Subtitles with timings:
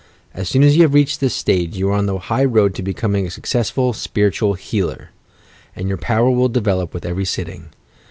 [0.33, 2.81] As soon as you have reached this stage, you are on the high road to
[2.81, 5.11] becoming a successful "spiritual healer,"
[5.75, 7.69] and your power will develop with every sitting.